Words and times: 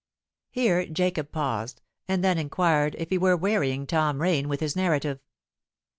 Here 0.49 0.87
Jacob 0.87 1.31
paused, 1.31 1.83
and 2.07 2.23
then 2.23 2.39
inquired 2.39 2.95
if 2.97 3.11
he 3.11 3.19
were 3.19 3.37
wearying 3.37 3.85
Tom 3.85 4.19
Rain 4.19 4.49
with 4.49 4.59
his 4.59 4.75
narrative. 4.75 5.19